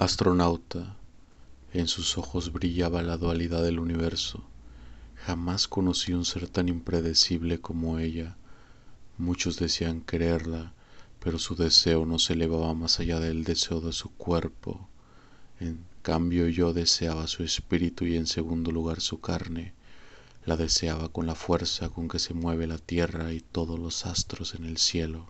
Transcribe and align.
Astronauta, 0.00 0.94
en 1.72 1.88
sus 1.88 2.18
ojos 2.18 2.52
brillaba 2.52 3.02
la 3.02 3.16
dualidad 3.16 3.64
del 3.64 3.80
universo. 3.80 4.44
Jamás 5.16 5.66
conocí 5.66 6.12
un 6.12 6.24
ser 6.24 6.48
tan 6.48 6.68
impredecible 6.68 7.60
como 7.60 7.98
ella. 7.98 8.36
Muchos 9.16 9.58
decían 9.58 10.02
quererla, 10.02 10.72
pero 11.18 11.40
su 11.40 11.56
deseo 11.56 12.06
no 12.06 12.20
se 12.20 12.34
elevaba 12.34 12.74
más 12.74 13.00
allá 13.00 13.18
del 13.18 13.42
deseo 13.42 13.80
de 13.80 13.92
su 13.92 14.10
cuerpo. 14.10 14.88
En 15.58 15.84
cambio 16.02 16.46
yo 16.46 16.72
deseaba 16.72 17.26
su 17.26 17.42
espíritu 17.42 18.06
y 18.06 18.14
en 18.14 18.28
segundo 18.28 18.70
lugar 18.70 19.00
su 19.00 19.20
carne. 19.20 19.72
La 20.44 20.56
deseaba 20.56 21.08
con 21.08 21.26
la 21.26 21.34
fuerza 21.34 21.88
con 21.88 22.06
que 22.06 22.20
se 22.20 22.34
mueve 22.34 22.68
la 22.68 22.78
tierra 22.78 23.32
y 23.32 23.40
todos 23.40 23.80
los 23.80 24.06
astros 24.06 24.54
en 24.54 24.64
el 24.64 24.78
cielo. 24.78 25.26